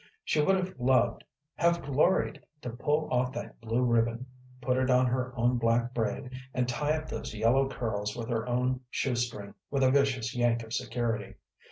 [0.23, 1.23] She would have loved,
[1.57, 4.25] have gloried, to pull off that blue ribbon,
[4.59, 8.47] put it on her own black braid, and tie up those yellow curls with her
[8.47, 11.35] own shoe string with a vicious yank of security.